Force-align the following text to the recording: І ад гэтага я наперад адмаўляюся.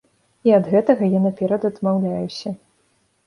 І 0.47 0.53
ад 0.59 0.69
гэтага 0.75 1.09
я 1.11 1.19
наперад 1.25 1.67
адмаўляюся. 1.71 2.55